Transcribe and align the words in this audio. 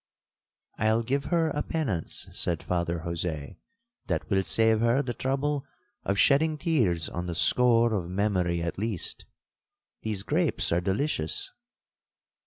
'—'I'll 0.79 1.03
give 1.03 1.25
her 1.25 1.49
a 1.51 1.61
penance,' 1.61 2.27
said 2.33 2.63
Father 2.63 3.01
Jose, 3.01 3.55
'that 4.07 4.29
will 4.31 4.41
save 4.41 4.79
her 4.79 5.03
the 5.03 5.13
trouble 5.13 5.63
of 6.03 6.17
shedding 6.17 6.57
tears 6.57 7.07
on 7.07 7.27
the 7.27 7.35
score 7.35 7.93
of 7.93 8.09
memory 8.09 8.63
at 8.63 8.79
least—these 8.79 10.23
grapes 10.23 10.71
are 10.71 10.81
delicious.' 10.81 11.51